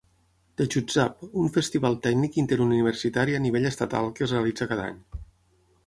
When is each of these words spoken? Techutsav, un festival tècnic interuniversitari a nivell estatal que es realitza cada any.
Techutsav, 0.61 1.21
un 1.41 1.51
festival 1.57 1.99
tècnic 2.07 2.41
interuniversitari 2.45 3.39
a 3.41 3.43
nivell 3.47 3.71
estatal 3.75 4.11
que 4.17 4.29
es 4.29 4.35
realitza 4.39 4.69
cada 4.75 4.93
any. 4.95 4.99